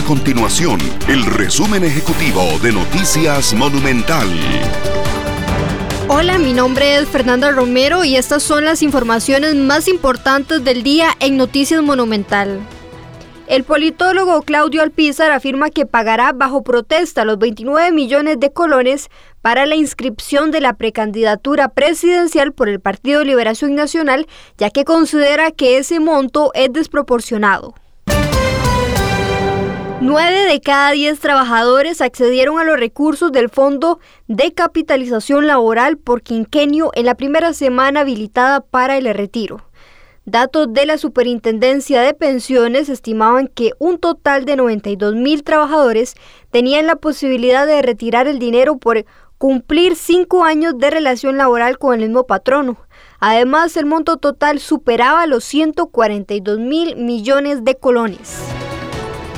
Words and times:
continuación 0.00 0.80
el 1.08 1.24
resumen 1.26 1.84
ejecutivo 1.84 2.40
de 2.62 2.72
Noticias 2.72 3.52
Monumental. 3.52 4.26
Hola, 6.08 6.38
mi 6.38 6.54
nombre 6.54 6.96
es 6.96 7.08
Fernanda 7.08 7.50
Romero 7.50 8.02
y 8.02 8.16
estas 8.16 8.42
son 8.42 8.64
las 8.64 8.82
informaciones 8.82 9.54
más 9.54 9.88
importantes 9.88 10.64
del 10.64 10.82
día 10.82 11.10
en 11.20 11.36
Noticias 11.36 11.82
Monumental. 11.82 12.60
El 13.46 13.64
politólogo 13.64 14.42
Claudio 14.42 14.82
Alpizar 14.82 15.30
afirma 15.30 15.68
que 15.68 15.84
pagará 15.84 16.32
bajo 16.32 16.62
protesta 16.62 17.24
los 17.24 17.38
29 17.38 17.92
millones 17.92 18.40
de 18.40 18.50
colones 18.50 19.10
para 19.42 19.66
la 19.66 19.76
inscripción 19.76 20.50
de 20.50 20.62
la 20.62 20.72
precandidatura 20.72 21.68
presidencial 21.68 22.52
por 22.52 22.68
el 22.68 22.80
Partido 22.80 23.22
Liberación 23.24 23.74
Nacional, 23.74 24.26
ya 24.56 24.70
que 24.70 24.84
considera 24.84 25.50
que 25.50 25.76
ese 25.76 26.00
monto 26.00 26.50
es 26.54 26.72
desproporcionado. 26.72 27.74
Nueve 30.04 30.46
de 30.50 30.60
cada 30.60 30.90
diez 30.90 31.20
trabajadores 31.20 32.00
accedieron 32.00 32.58
a 32.58 32.64
los 32.64 32.76
recursos 32.76 33.30
del 33.30 33.48
Fondo 33.48 34.00
de 34.26 34.52
Capitalización 34.52 35.46
Laboral 35.46 35.96
por 35.96 36.22
quinquenio 36.22 36.90
en 36.94 37.06
la 37.06 37.14
primera 37.14 37.52
semana 37.52 38.00
habilitada 38.00 38.62
para 38.62 38.96
el 38.96 39.14
retiro. 39.14 39.64
Datos 40.24 40.72
de 40.72 40.86
la 40.86 40.98
Superintendencia 40.98 42.02
de 42.02 42.14
Pensiones 42.14 42.88
estimaban 42.88 43.46
que 43.46 43.74
un 43.78 43.98
total 43.98 44.44
de 44.44 44.56
92 44.56 45.14
mil 45.14 45.44
trabajadores 45.44 46.16
tenían 46.50 46.88
la 46.88 46.96
posibilidad 46.96 47.64
de 47.64 47.80
retirar 47.80 48.26
el 48.26 48.40
dinero 48.40 48.78
por 48.78 49.04
cumplir 49.38 49.94
cinco 49.94 50.42
años 50.42 50.76
de 50.78 50.90
relación 50.90 51.36
laboral 51.36 51.78
con 51.78 51.94
el 51.94 52.00
mismo 52.00 52.26
patrono. 52.26 52.76
Además, 53.20 53.76
el 53.76 53.86
monto 53.86 54.16
total 54.16 54.58
superaba 54.58 55.28
los 55.28 55.44
142 55.44 56.58
mil 56.58 56.96
millones 56.96 57.62
de 57.62 57.76
colones. 57.76 58.52